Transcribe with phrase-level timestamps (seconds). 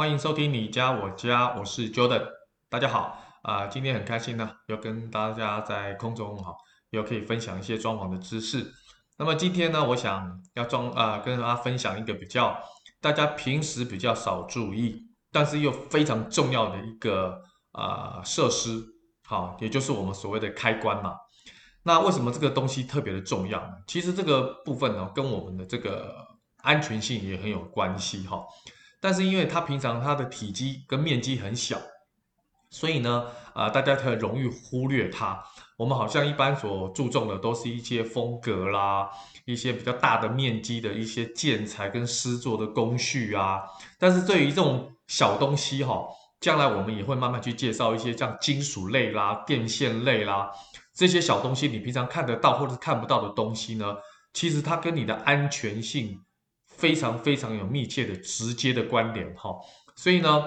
[0.00, 2.26] 欢迎收听你家我家，我是 Jordan，
[2.70, 6.54] 大家好啊、今天很开心呢，又跟大家在空中哈，
[6.88, 8.66] 又可以分享一些装潢的知识。
[9.18, 12.58] 那么今天呢，我想要装啊、跟大家分享一个比较
[13.02, 17.38] 大家平时比较少注意，但是又非常重要的一个
[17.72, 18.82] 啊、设施，
[19.26, 21.14] 好，也就是我们所谓的开关嘛。
[21.82, 23.74] 那为什么这个东西特别的重要呢？
[23.86, 26.26] 其实这个部分呢，跟我们的这个
[26.62, 28.42] 安全性也很有关系哈。
[29.00, 31.80] 但是因为它平常它的体积跟面积很小，
[32.68, 35.42] 所以呢，啊、大家很容易忽略它。
[35.76, 39.08] 我们好像一般所注重的都是一些风格啦，
[39.46, 43.62] 一些比较大的面积的一些建材跟施作的工序啊。
[43.98, 46.04] 但是对于这种小东西哈，
[46.38, 50.50] 将来我们也会慢慢去介绍一些像金属类啦、电线类啦。
[50.92, 53.96] 这些小东西你平常看得到或者是看不到的东西呢，
[54.34, 56.20] 其实它跟你的安全性
[56.80, 59.54] 非常非常有密切的直接的关联哈。
[59.94, 60.42] 所以呢，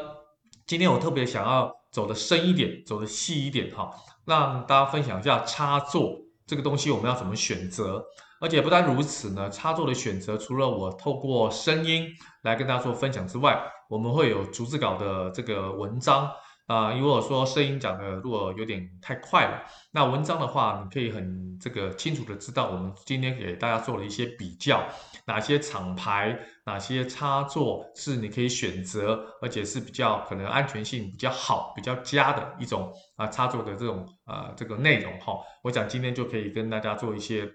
[0.66, 3.92] 今天我特别想要走得深一点，走得细一点哈，
[4.26, 6.18] 让大家分享一下插座
[6.48, 8.04] 这个东西我们要怎么选择。
[8.42, 12.08] 而且不单如此呢，插座的选择除了我透过声音
[12.42, 16.30] 来跟大家做分享之外，我们会有逐字稿的这个文章。
[16.66, 24.82] 啊、如果说声音讲的如果有点太快了，那文章的话，你可以很这个清楚的知道，我们今天给大家做了一些比较，
[25.26, 35.34] 哪些厂牌，哪些插座是你可以选择，而且是比较可能安全性比较好、比较佳的一种啊插座的这种啊、呃、这个内容哈。
[35.64, 37.52] 我想今天就可以跟大家做一些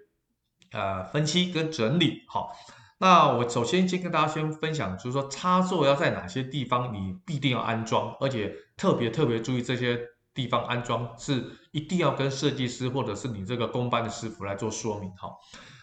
[0.72, 2.46] 呃分析跟整理哈。
[3.00, 9.96] 那我首先先跟大家先分享，就是说插座要在哪些地方你必定要安装，而且特别特别注意这些
[10.34, 15.30] 地方安装是一定要跟设计师或者是你这个工班的师傅来做说明哈。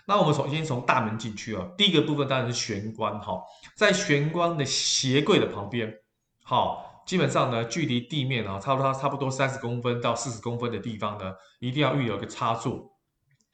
[0.06, 3.42] 那我们首先从大门进去啊，第一个部分当然是玄关哈，
[3.78, 5.94] 在玄关的鞋柜的旁边，
[6.44, 12.92] 好，基本上呢距离地面啊差不多差不多三十公分到四十公分的地方呢，一定要预留一个插座。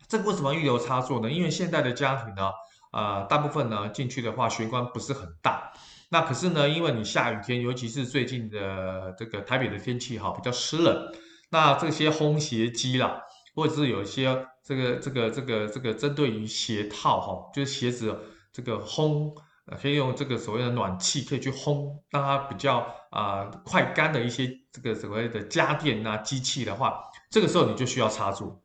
[0.07, 1.29] 这个为什么预留插座呢？
[1.29, 2.49] 因为现在的家庭呢。
[2.91, 5.71] 呃，大部分呢进去的话，玄关不是很大。
[6.09, 11.13] 那可是呢，因为你下雨天，尤其是最近的这个台北的天气哈，比较湿冷。
[11.49, 13.21] 那这些烘鞋机啦，
[13.55, 18.17] 或者是有一些这个这个这个这个针对于鞋套哈，就是鞋子
[18.51, 19.33] 这个烘，
[19.81, 28.61] 可以用这个所谓的暖气可以去烘，让它比较啊、快干的一些这个所谓的家电啊机器的话，这个时候你就需要插座。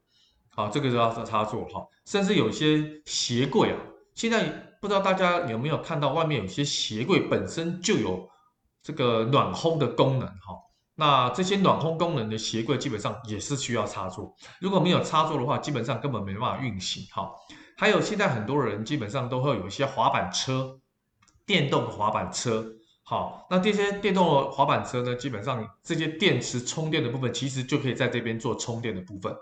[0.51, 3.79] 好，这个就要插座哈，甚至有些鞋柜啊。
[4.17, 4.43] 现在
[4.81, 8.29] 不知道大家有没有看到，外面有些鞋柜本身就有
[8.83, 10.57] 这个暖烘的功能哈。
[10.95, 17.31] 那这些暖烘功能的鞋柜基本上也是需要插座，如果没有插座的话，基本上根本没办法运行哈。
[17.77, 20.81] 还有现在很多人基本上都会有一些滑板车，
[21.45, 22.65] 电动滑板车，
[23.03, 29.37] 好，那这些电动滑板车呢，基本上这些电池充电的部分其实就可以在这边做充电的部分。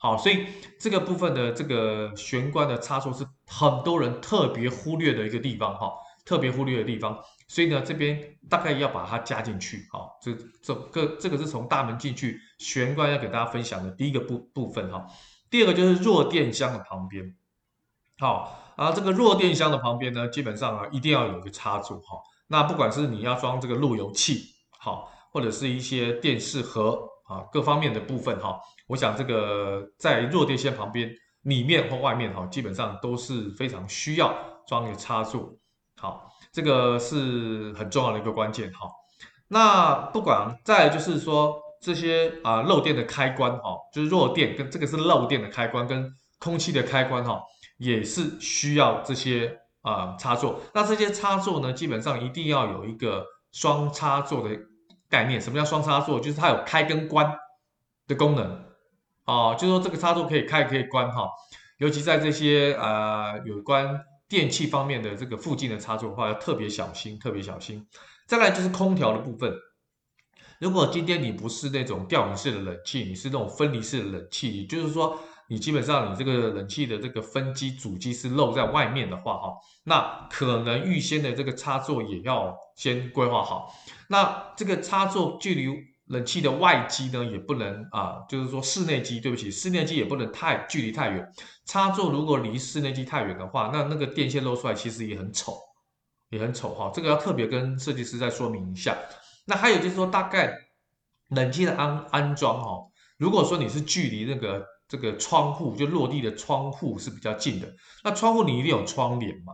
[0.00, 0.46] 好，所以
[0.78, 5.92] 这个部分的这个玄关的插座是很多人特别忽略的一个地方哈，
[6.24, 7.18] 特别忽略的地方。
[7.48, 9.88] 所以呢，这边大概要把它加进去。
[9.90, 10.32] 好，这
[10.62, 15.04] 这个这个是从大门进去玄关要给大家分享的第一个部部分哈。
[15.50, 17.34] 第二个就是弱电箱的旁边。
[18.20, 22.20] 好，啊，这个弱电箱的旁边呢，基本上啊一定要有一个插座哈。
[22.46, 27.08] 那不管是你要装这个路由器，好，或者是一些电视盒。
[27.28, 31.08] 啊，各方面的部分哈，我想这个在弱电线旁边，
[31.42, 34.34] 里面或外面哈，基本上都是非常需要
[34.66, 35.54] 装一个插座。
[35.96, 38.90] 好，这个是很重要的一个关键哈。
[39.46, 47.40] 那不管再就是说这些啊漏电的开关哈，就是弱电跟这个是漏电的开关跟空气的开关哈，
[47.76, 50.60] 也是需要这些啊插座。
[50.74, 54.58] 那这些插座呢，基本上一定要有一个双插座的。
[55.10, 56.20] 概念，什么叫双插座？
[56.20, 57.34] 就是它有开跟关
[58.06, 58.62] 的功能，
[59.28, 61.28] 哦，就说这个插座可以开可以关哈。
[61.76, 67.86] 尤其在这些呃有关电器方面的这个附近的插座的话，要特别小心，特别小心。
[68.26, 69.54] 再来就是空调的部分，
[70.58, 79.52] 如果今天你不是那种吊顶式的冷气，你是那种分离式的冷气，也就是说你基本上你这个冷气的这个分机主机是露在外面的话哈，
[79.84, 83.74] 那可能预先的这个插座也要先规划好。
[84.08, 85.68] 那这个插座距离
[86.08, 91.32] 冷气的外机呢，也不能啊，就是说室内机，对不起，室内机也不能太距离太远。
[91.66, 95.58] 插座如果离室内机太远的话，那那个电线露出来其实也很丑，
[96.30, 96.90] 也很丑哈。
[96.94, 98.96] 这个要特别跟设计师再说明一下。
[99.44, 100.52] 那还有就是说，大概
[101.28, 107.68] 冷气的安安装哈，如果说你是距离那个这个窗户就落地的窗户是比较近的，
[108.02, 109.52] 那窗户你一定有窗帘嘛。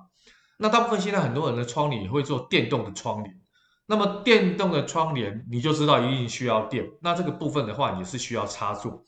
[0.56, 3.40] 那大部分现在很多人的窗帘也会做电动的窗帘。
[3.86, 6.84] 那么电动的窗帘，你就知道一定需要电。
[7.02, 9.02] 那这个部分的话，也是需要插座。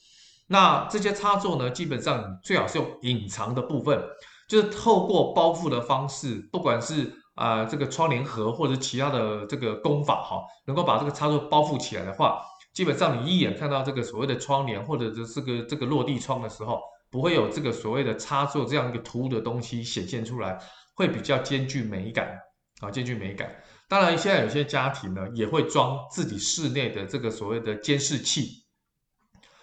[0.48, 4.00] 那这些插座呢，基本上最好是用隐藏的部分，
[4.48, 12.40] 就是透过包覆的方式，不管是啊、这个窗帘盒或者其他的这个工法哈，能够把这个插座包覆起来的话，
[12.72, 16.80] 基本上你一眼看到这个所谓的窗帘或者这这个这个落地窗的时候，
[17.10, 20.58] 不会有这个所谓的插座这样一个突兀的东西显现出来，
[20.94, 22.38] 会比较兼具美感
[22.80, 23.54] 啊，兼具美感。
[23.88, 28.64] 当然，现在有些家庭呢也会装自己室内的这个所谓的监视器，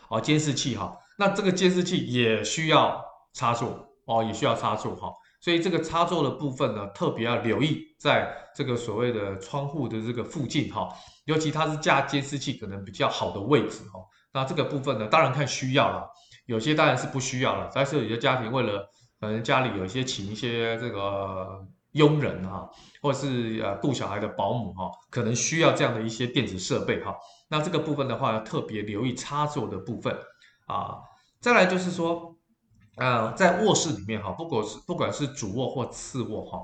[0.07, 3.03] 哦，监视器哈，那这个监视器也需要
[3.33, 5.11] 插座哦，也需要插座哈，
[5.41, 10.87] 所以这个插座的部分呢，特别要留意，在这个所谓的窗户的这个附近哈，
[11.25, 13.99] 尤其它是架监视器可能比较好的位置哈，
[14.31, 16.09] 那这个部分呢，当然看需要了，
[16.45, 21.67] 有些当然是不需要了，但是有些家庭为了可能家里有一些请一些这个。
[21.93, 22.69] 佣人哈，
[23.01, 27.15] 或者是呃雇小孩的保姆哈，可能需要这样的一些电子设备哈。
[27.49, 30.15] 那这个部分的话，要特别留意插座的部分
[30.67, 30.97] 啊。
[31.39, 32.35] 再来就是说，
[32.97, 36.59] 呃，在卧室里面哈，不管是不管是主卧或次卧哈，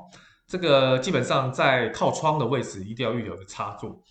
[0.48, 4.02] 这个基本上在靠窗的位置一定要预留个插座。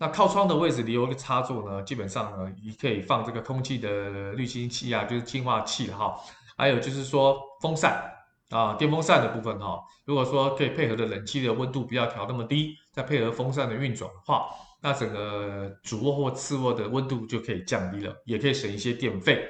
[0.00, 6.14] 那靠窗的位置留一个插座呢，基本上呢，你可以放这个空气的滤清器啊，就是净化器哈，
[6.56, 8.00] 还有就是说风扇。
[8.50, 14.46] 啊，电风扇的部分哈，如果说可以配合的冷气的温度不要调那么低，再配合风扇的运转的话，
[14.80, 19.46] 那整个主卧或次卧的温度就可以降低了，也可以省一些电费。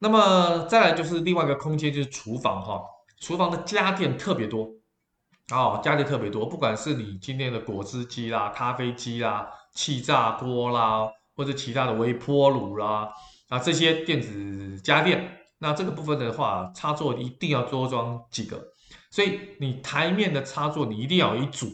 [0.00, 2.82] 那么再来就是另外一个空间，就是厨房哈，
[3.20, 4.68] 厨房的家电特别多
[5.50, 13.12] 啊，家电特别多，不管是你今天的果汁机啦、咖啡机啦、气炸锅啦，或者其他的微波炉啦，
[13.48, 15.36] 啊这些电子家电。
[15.62, 18.72] 那这个部分的话，插座一定要多装几个，
[19.10, 21.66] 所以你台面的插座你一定要有一组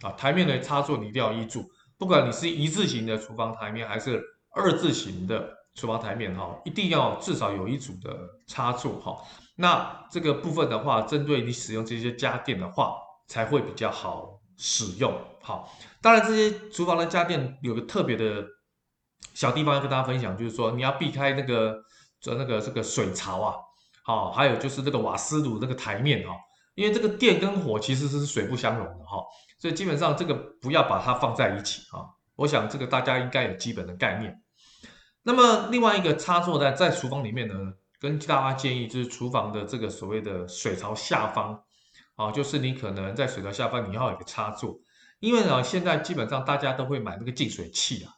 [0.00, 1.64] 啊，台面的插座你一定要一组，
[1.96, 4.20] 不管你是一字形的厨房台面还是
[4.50, 9.16] 二字形的厨房台面哈，一定要至少有一组的插座哈。
[9.54, 12.96] 那这个部分的话，针对你使用这些家电的话，
[13.28, 15.16] 才会比较好使用。
[15.40, 18.44] 好，当然这些厨房的家电有个特别的
[19.32, 21.80] 小地方要跟大家分享，就是说你要避开那个。
[22.22, 23.56] 这那个这个水槽啊，
[24.04, 26.34] 好，还有就是这个瓦斯炉那个台面哈，
[26.76, 29.18] 因为这个电跟火其实是水不相容的哈，
[29.58, 32.06] 所以基本上这个不要把它放在一起啊。
[32.36, 34.40] 我想这个大家应该有基本的概念。
[35.24, 37.54] 那么另外一个插座在在厨房里面呢，
[38.00, 41.62] 跟大家建议就是厨房的这个所谓的水槽下方
[42.14, 44.78] 啊，就是你可能在水槽下方你要有一个插座，
[45.20, 48.14] 因为呢现在基本上大家都会买那个净水器啊，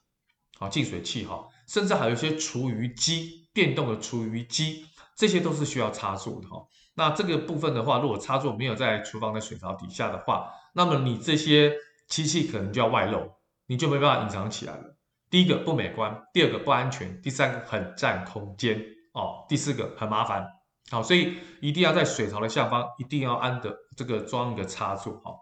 [0.58, 3.42] 好净水器哈，甚至还有一些厨余机。
[3.54, 4.84] 电动的厨余机，
[5.16, 6.66] 这些都是需要插座的哈。
[6.94, 11.72] 那这个部分的话，如果插座没有在厨房的水槽底下的话，那么你这些
[12.08, 13.30] 机器可能就要外露，
[13.68, 14.96] 你就没办法隐藏起来了。
[15.30, 20.44] 第一个不美观，第二个不安全，第三个很占空间哦，第四个很麻烦。
[20.90, 25.32] 好，所以一定要在水槽的下方一定要安的这个装一个插座哈。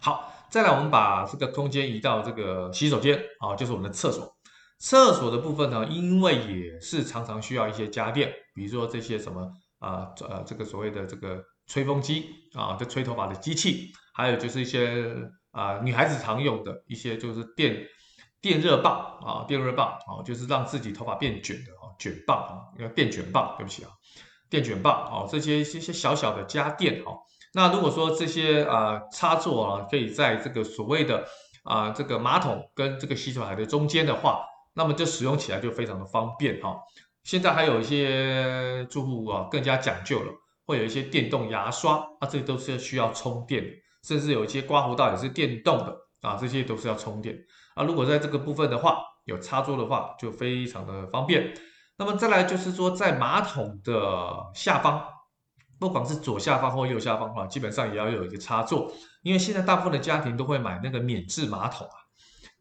[0.00, 4.35] 好，再来我们把这个空间移到这个洗手间啊，就是我们的厕所。
[4.78, 15.14] 厕所的部分呢，因为也是常常需要一些家电，比如说这些什么啊呃这个所谓的这个吹风机啊，这吹头发的机器，还有就是一些
[15.50, 17.86] 啊女孩子常用的一些就是电
[18.42, 23.90] 电热棒啊，电热棒啊，就是让自己头发变卷的啊卷棒啊，要电卷棒，对不起啊，
[24.50, 27.16] 电卷棒啊，这些一些小小的家电啊，
[27.54, 31.24] 那如果说这些啊插座啊，可以在这个所谓的
[31.64, 34.44] 啊这个马桶跟这个洗手台的中间的话。
[34.76, 36.76] 那么就使用起来就非常的方便哈。
[37.24, 40.32] 现在还有一些住户啊更加讲究了，
[40.66, 43.64] 会有一些电动牙刷啊，这都是需要充电，
[44.04, 47.36] 甚至有一些刮胡刀也是电动的啊，这些都是要充电
[47.74, 47.82] 啊。
[47.82, 51.52] 如果在这个部分的话有插座的话，就非常的方便。
[51.96, 55.02] 那么再来就是说，在马桶的下方，
[55.80, 58.92] 不管是左下方或右下方啊，基本上也要有一个插座，
[59.22, 62.05] 因为现在大部分的家庭都会买那个免治马桶啊。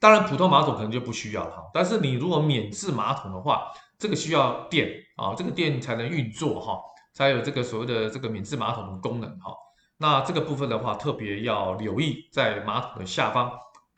[0.05, 1.63] 当然，普通马桶可能就不需要了哈。
[1.73, 6.79] 但是你如果免治马桶的话，这个需要电啊，这个电才能运作哈，
[7.11, 9.51] 才有这个所谓的这个免治马桶的功能哈。
[9.97, 13.51] 那这个部分的话，特别要留意，在马桶的下方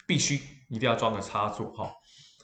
[0.08, 0.36] 必须
[0.70, 1.92] 一定要装个插座哈。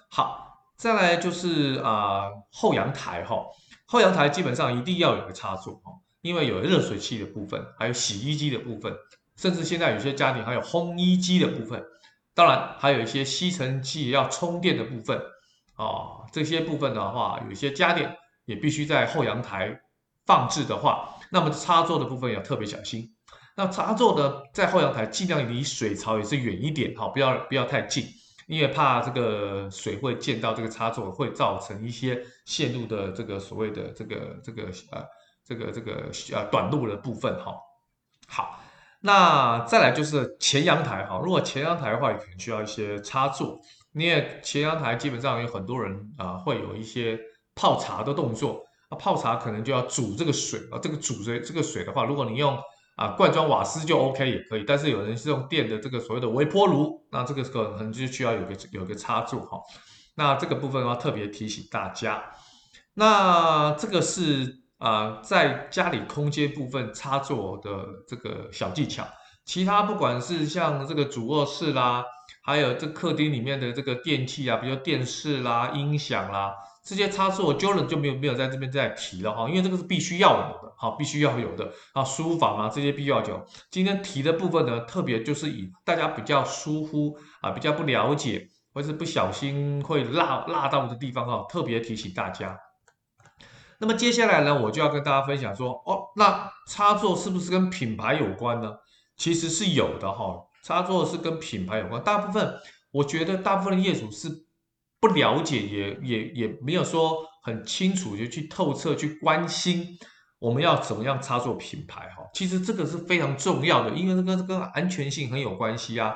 [0.09, 3.45] 好，再来就是啊后阳台哈，
[3.85, 8.93] 后阳台基本上一定要有个插座哈，因为有热水器的部分，还有洗衣机的部分，
[9.37, 11.81] 甚至现在有些家庭还有烘衣机的部分。
[12.35, 15.17] 当然，还有一些吸尘器要充电的部分
[15.75, 19.81] 啊、哦，这些部分的话，有一些家电也必须在后阳台
[20.25, 23.07] 放置的话，那么插座的部分要特别小心。
[23.55, 28.07] 那插座呢，在后阳台尽量离水槽也是远一点哈，不要不要太近，
[28.47, 35.05] 因为怕这个水会溅到这个插座，会造成一些线路的这个所谓的这个这个呃
[35.45, 37.53] 这个这个呃短路的部分哈。
[38.27, 38.59] 好，
[39.05, 43.59] 那再来就是前阳台哈，如果前阳台的话，可能需要一些插座，
[43.91, 47.19] 因为前阳台基本上有很多人啊会有一些
[47.53, 52.57] 泡茶的动作，那泡茶可能就要煮这个水啊，这个煮水这个水的话，如果你用
[52.95, 59.59] 啊，罐装瓦斯就 OK 也可以，但是有人是用电的这个所谓的微波炉，那这个可能就需要有个有个插座哈。
[60.15, 62.23] 那这个部分的话特别提醒大家。
[62.93, 69.07] 那这个是啊，在家里空间部分插座的这个小技巧。
[69.45, 72.03] 其他不管是像这个主卧室啦，
[72.43, 76.53] 还有这客厅里面的这个电器啊，比如电视啦、音响啦。
[76.83, 83.41] 这些插座 Jordan 就没有没有在这边再提了哈，因为这个是必须要有的，好，必须要有的啊，书房啊这些必要有。
[83.71, 92.59] 今天提的部分呢，特别就是以大家比较疏忽啊，比较不了解，或是不小心会落落到的地方哈，特别提醒大家。
[93.83, 98.71] 那么接下来呢，我就要跟大家分享说，哦，那插座是不是跟品牌有关呢？
[99.17, 102.55] 其实是有的哈，插座是跟品牌有关，大部分
[102.91, 104.29] 我觉得大部分的业主是。
[105.01, 109.85] 不了解也也也没有说很清楚，就去透彻去关心
[110.39, 116.15] 我们要怎么样插座品牌哈，其实这个是非常重要的，因为这个跟安全性很有关系啊。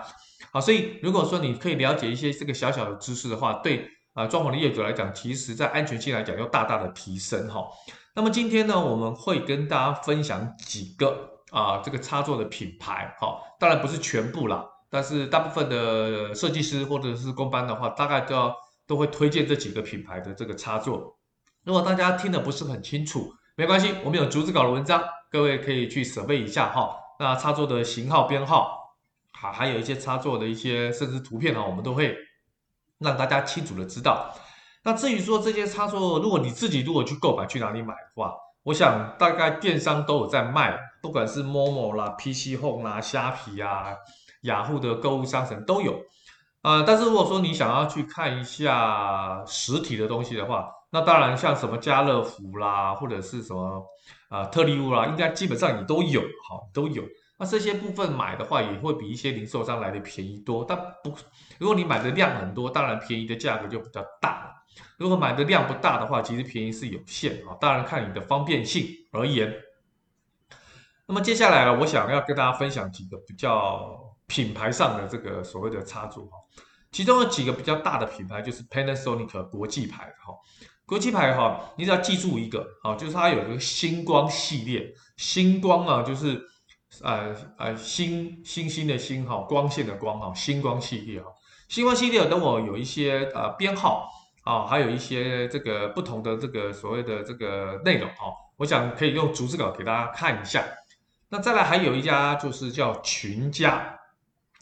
[0.54, 7.64] 好，所以如果说你可以了解一些这个小小的知识的话，对啊，装潢的业主来讲，其实在安全性来讲要大大的提升哈。
[8.16, 18.54] 那么今天呢，我们会跟大家分享几个啊这个插座的品牌哈，当然不是全部啦，但是大部分的设计师或者是工班的话，大概都要。
[18.88, 21.18] 都会推荐这几个品牌的这个插座。
[21.66, 26.96] 如果大家听得不是很清楚，没关系，我们有逐字稿的文章，各位可以去准备一下哈。
[27.20, 28.96] 那插座的型号编号，
[29.34, 32.16] 好，还有一些插座的一些甚至图片啊，我们都会
[33.00, 34.34] 让大家清楚的知道。
[34.84, 43.96] 那至于说这些插座，如果你自己如果去购买去哪里买的话，我想大概电商都有在卖，不管是 Momo 啦、PC Home 啦、虾皮啊、
[44.42, 45.94] 雅虎的购物商城都有。
[46.62, 53.86] 啊、呃，但是如果说你想要去看一下实体的东西的话，那当然像什么家乐福啦，或者是什么
[54.30, 57.04] 啊、特力屋啦，应该基本上你都有，好都有。
[57.38, 60.66] 那这些部分买的话，也会比一些零售商来的便宜多。
[60.68, 61.16] 但不，
[61.60, 64.64] 如果你买的量很多，当然便宜的价格就比较大。
[64.98, 67.56] 如果买的量不大的话，其实便宜是有限啊。
[67.60, 69.54] 当然看你的方便性而言。
[71.06, 74.04] 那么接下来呢，我想要跟大家分享几个比较。
[74.30, 76.32] 品牌上的这个所谓的插座哈，
[76.92, 80.34] 其中有几个比较大的品牌就是 Panasonic 国际牌哈，
[80.86, 86.46] 国际牌哈，你只要记住一个啊，就是它有一个星光系列，星光啊就是
[87.04, 91.32] 呃呃星星星的星哈，光线的光哈，星光系列哈，
[91.68, 94.10] 星光系列等我有一些呃编号
[94.44, 100.64] 啊，还有一些这个不同的这个所谓的这个内容哈，我想可以用逐字稿给大家看一下。
[101.30, 103.94] 那再来还有一家就是叫群家。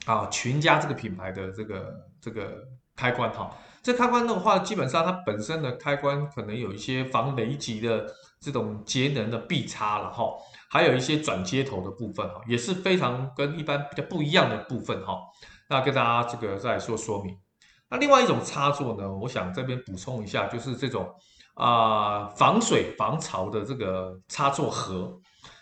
[0.06, 2.64] 啊，群家这个品牌的这个这个
[2.96, 8.06] 开关哈，这开关的话，基本上它本身的开关可能有一些防雷击的
[8.40, 10.26] 这种节能的壁插了哈，
[10.76, 15.18] 还有一些转接头的部分哈，也是非常跟一般比较不一样的部分哈。
[15.70, 17.34] 那跟大家这个再说说明。
[17.90, 21.10] 那另外一种插座呢，我想这边补充一下，就是这种
[21.54, 25.18] 啊、防水防潮的这个插座盒。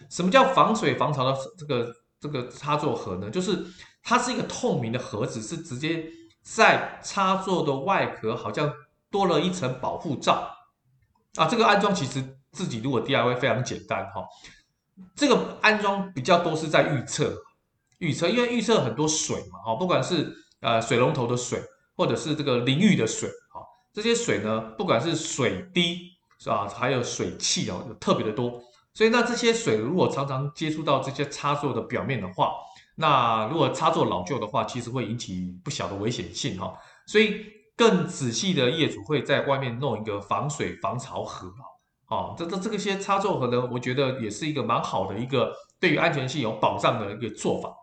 [0.09, 3.29] 什么叫防水防潮的这个这个插座盒呢？
[3.29, 3.63] 就是
[4.01, 6.03] 它是一个透明的盒子，是直接
[6.41, 8.73] 在插座的外壳好像
[9.11, 10.49] 多了一层保护罩
[11.35, 11.45] 啊。
[11.45, 14.25] 这个安装其实自己如果 DIY 非常简单哈。
[15.15, 17.35] 这个安装比较多是在预测，
[17.99, 21.61] 预测因为预测很多水嘛哈，不管是呃水龙头的水
[21.95, 23.61] 或者是这个淋浴的水哈，
[23.93, 28.61] 这些水呢不管是水滴是吧，还有水汽哦，特别的多。
[28.93, 32.51] 所以那这些水如果常常接触到这些插座的表面的话，
[32.95, 37.45] 那如果插座老旧的话，其实会引起不小的危险性哈，所以
[37.75, 41.51] 更仔细的业主会在外面弄一个防水防潮盒
[42.13, 47.73] 啊，这这这个些插座盒呢，我觉得也是一个蛮好的一个对于安全性有保障的一个做法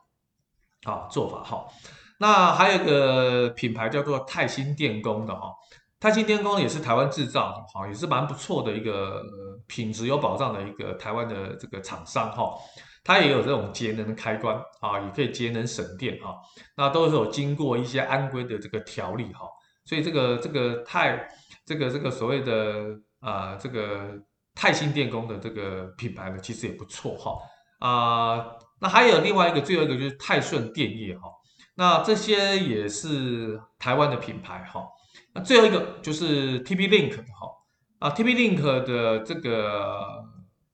[0.85, 1.67] 啊做法哈。
[2.21, 5.51] 那还有一个品牌叫做泰兴电工的哈，
[5.99, 9.21] 泰兴电工也是台湾制造的哈，也是蛮不错的一个
[9.67, 12.55] 品质有保障的一个台湾的这个厂商哈。
[13.03, 16.37] 它也有这种节能的开关啊，也可以节能省电啊，
[16.77, 19.47] 那都是有经过一些安规的这个条例哈，
[19.87, 21.27] 所以这个这个泰
[21.65, 22.85] 这个这个所谓的
[23.21, 24.19] 啊这个
[24.55, 27.39] 泰兴电工的这个品牌呢，其实也不错哈
[27.79, 28.45] 啊，
[28.81, 31.31] 那还有另外一个，最后一个就是泰顺电业哈。
[31.77, 34.85] 那这些也是台湾的品牌哈。
[35.33, 37.49] 那最后一个就是 TP-Link 哈
[38.01, 40.23] 啊，TP-Link 的这个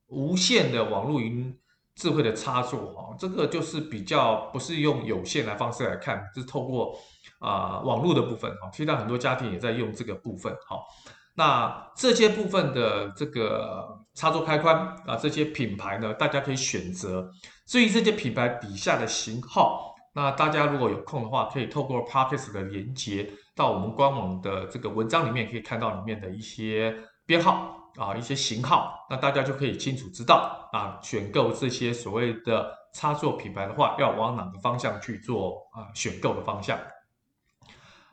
[0.08, 1.56] 无线的网络云
[1.94, 6.98] 智慧的插座哈，这个就是比较不是用有线来方式来看，是透过
[7.38, 8.68] 啊网络的部分哈。
[8.72, 10.78] 现在很多家庭也在用这个部分哈。
[11.38, 14.74] 那这些部分的这个插座开关
[15.06, 17.30] 啊，这些品牌呢，大家可以选择。
[17.66, 36.78] 至于这些品牌底下的型号，那大家如果有空的话，可以透过 Podcast 的连接到我们官网的这个文章里面，可以看到里面的一些编号啊，一些型号，那大家就可以清楚知道啊，选购这些所谓的插座品牌的话，要往哪个方向去做啊选购的方向。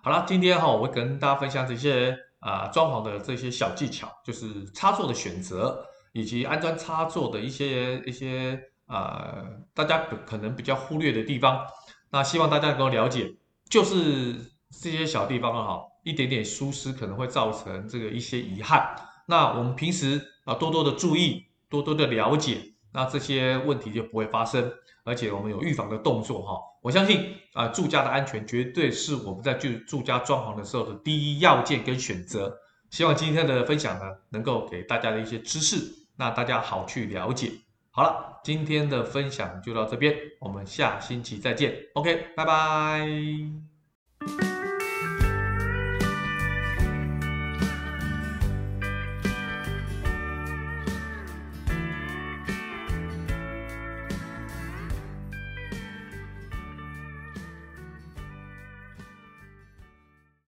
[0.01, 2.17] 好了，今天哈，我会跟大家分享这些。
[2.43, 9.41] 啊，装潢的这些小技巧，就是插座的选择，以及安装插座的一些一些啊，
[9.73, 11.65] 大家可能比较忽略的地方。
[12.11, 13.33] 那希望大家能够了解，
[13.69, 14.35] 就是
[14.81, 18.93] 这些小地方哈，一点点疏失可能会造成这个一些遗憾。
[19.25, 24.69] 那我们平时啊，多多的注意，多多的了解，那这些问题就不会发生。
[25.03, 32.57] 而且我们有预防的动作哈，我相信啊，住家的安全绝对是我们在住住家装潢的时候的第一要件跟选择。
[32.89, 35.77] 希望今天的分享呢，能够给大家的一些知识，
[36.15, 37.51] 那大家好去了解。
[37.89, 41.75] 好了，今天的分享就到这边，我们下星期再见。
[41.95, 43.72] OK，拜拜。